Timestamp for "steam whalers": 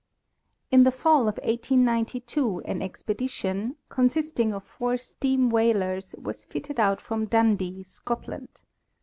4.97-6.15